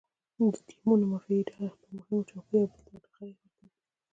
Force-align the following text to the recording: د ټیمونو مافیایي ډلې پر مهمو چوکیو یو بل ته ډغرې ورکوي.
د 0.53 0.55
ټیمونو 0.67 1.03
مافیایي 1.11 1.47
ډلې 1.49 1.67
پر 1.79 1.87
مهمو 1.95 2.27
چوکیو 2.29 2.59
یو 2.61 2.69
بل 2.71 2.79
ته 2.87 2.93
ډغرې 3.03 3.33
ورکوي. 3.37 3.67